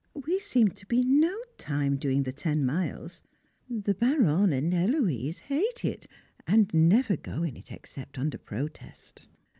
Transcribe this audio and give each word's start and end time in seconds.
We 0.15 0.39
seemed 0.39 0.75
to 0.77 0.87
be 0.87 1.03
no 1.03 1.37
time 1.59 1.97
doing 1.97 2.23
the 2.23 2.31
ten 2.31 2.65
miles. 2.65 3.21
The 3.69 3.93
Baronne 3.93 4.51
and 4.51 4.73
Héloise 4.73 5.41
hate 5.41 5.85
it, 5.85 6.07
and 6.47 6.73
never 6.73 7.15
go 7.15 7.43
in 7.43 7.55
it 7.55 7.71
except 7.71 8.17
under 8.17 8.39
protest. 8.39 9.27